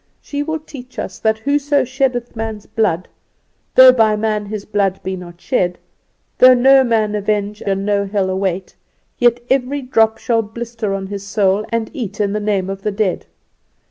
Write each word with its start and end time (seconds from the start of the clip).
"She 0.19 0.41
will 0.41 0.57
teach 0.57 0.97
us 0.97 1.19
that 1.19 1.37
whoso 1.37 1.83
sheddeth 1.83 2.35
man's 2.35 2.65
blood, 2.65 3.07
though 3.75 3.91
by 3.91 4.15
man 4.15 4.47
his 4.47 4.65
blood 4.65 4.99
be 5.03 5.15
not 5.15 5.39
shed, 5.39 5.77
though 6.39 6.55
no 6.55 6.83
man 6.83 7.13
avenge 7.13 7.61
and 7.63 7.85
no 7.85 8.07
hell 8.07 8.27
await, 8.31 8.75
yet 9.19 9.41
every 9.51 9.83
drop 9.83 10.17
shall 10.17 10.41
blister 10.41 10.95
on 10.95 11.05
his 11.05 11.27
soul 11.27 11.67
and 11.69 11.91
eat 11.93 12.19
in 12.19 12.33
the 12.33 12.39
name 12.39 12.67
of 12.67 12.81
the 12.81 12.89
dead. 12.91 13.27